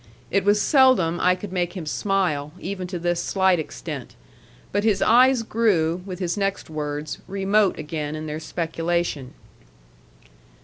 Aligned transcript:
It 0.31 0.43
was 0.43 0.59
seldom 0.59 1.19
I 1.19 1.35
could 1.35 1.51
make 1.53 1.73
him 1.77 1.85
smile, 1.85 2.53
even 2.59 2.87
to 2.87 2.97
this 2.97 3.21
slight 3.21 3.59
extent. 3.59 4.15
But 4.71 4.83
his 4.83 4.99
eyes 4.99 5.43
grew, 5.43 6.01
with 6.07 6.17
his 6.17 6.35
next 6.35 6.71
words, 6.71 7.19
remote 7.27 7.77
again 7.77 8.15
in 8.15 8.25
their 8.25 8.39
speculation. 8.39 9.35